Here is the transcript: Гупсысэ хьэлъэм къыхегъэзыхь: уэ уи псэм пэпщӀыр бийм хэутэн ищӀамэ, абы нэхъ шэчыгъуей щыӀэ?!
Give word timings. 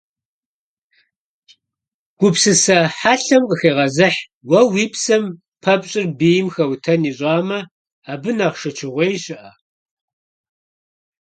Гупсысэ 2.19 2.79
хьэлъэм 2.97 3.43
къыхегъэзыхь: 3.49 4.21
уэ 4.49 4.59
уи 4.71 4.85
псэм 4.91 5.23
пэпщӀыр 5.63 6.05
бийм 6.17 6.47
хэутэн 6.53 7.01
ищӀамэ, 7.11 7.59
абы 8.11 8.31
нэхъ 8.37 8.57
шэчыгъуей 8.61 9.15
щыӀэ?! 9.23 9.51